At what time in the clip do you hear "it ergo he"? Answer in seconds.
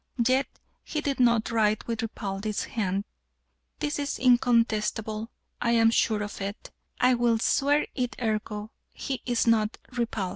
7.93-9.21